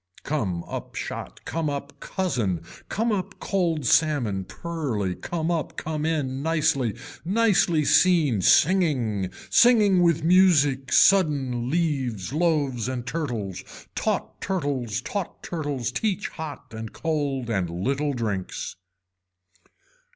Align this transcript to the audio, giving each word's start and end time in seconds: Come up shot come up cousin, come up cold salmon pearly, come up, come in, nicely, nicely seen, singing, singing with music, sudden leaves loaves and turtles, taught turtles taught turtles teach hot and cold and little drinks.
Come 0.23 0.63
up 0.63 0.95
shot 0.95 1.45
come 1.45 1.69
up 1.69 1.99
cousin, 1.99 2.63
come 2.89 3.11
up 3.11 3.39
cold 3.39 3.85
salmon 3.85 4.45
pearly, 4.45 5.13
come 5.13 5.51
up, 5.51 5.77
come 5.77 6.07
in, 6.07 6.41
nicely, 6.41 6.95
nicely 7.23 7.85
seen, 7.85 8.41
singing, 8.41 9.29
singing 9.51 10.01
with 10.01 10.23
music, 10.23 10.91
sudden 10.91 11.69
leaves 11.69 12.33
loaves 12.33 12.87
and 12.89 13.05
turtles, 13.05 13.63
taught 13.93 14.41
turtles 14.41 15.01
taught 15.01 15.43
turtles 15.43 15.91
teach 15.91 16.29
hot 16.29 16.73
and 16.73 16.93
cold 16.93 17.47
and 17.51 17.69
little 17.69 18.13
drinks. 18.13 18.77